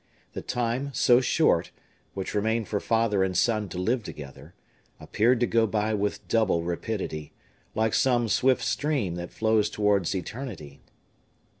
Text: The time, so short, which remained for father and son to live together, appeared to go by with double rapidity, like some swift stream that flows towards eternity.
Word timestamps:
The 0.33 0.41
time, 0.41 0.91
so 0.95 1.21
short, 1.21 1.69
which 2.15 2.33
remained 2.33 2.67
for 2.67 2.79
father 2.79 3.23
and 3.23 3.37
son 3.37 3.69
to 3.69 3.77
live 3.77 4.01
together, 4.01 4.55
appeared 4.99 5.39
to 5.41 5.45
go 5.45 5.67
by 5.67 5.93
with 5.93 6.27
double 6.27 6.63
rapidity, 6.63 7.33
like 7.75 7.93
some 7.93 8.27
swift 8.27 8.63
stream 8.63 9.13
that 9.13 9.29
flows 9.29 9.69
towards 9.69 10.15
eternity. 10.15 10.81